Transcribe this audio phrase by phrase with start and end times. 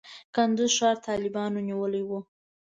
[0.35, 2.09] کندز ښار طالبانو نیولی و.